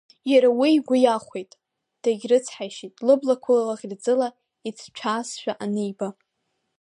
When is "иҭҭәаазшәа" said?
4.67-5.53